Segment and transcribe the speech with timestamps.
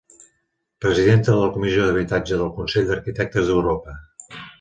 [0.85, 3.95] Presidenta de la Comissió d'Habitatge del Consell d'Arquitectes d'Europa.